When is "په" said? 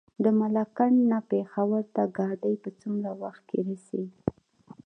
2.63-2.69